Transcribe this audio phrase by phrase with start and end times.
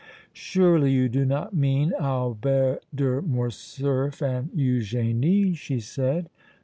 [0.33, 6.27] "Surely you do not mean Albert de Morcerf and Eugénie?" she said.